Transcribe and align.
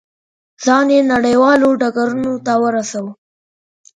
ځان 0.65 0.87
یې 0.95 1.01
نړیوالو 1.13 1.69
ډګرونو 1.81 2.33
ته 2.45 2.53
ورساوه. 2.63 3.11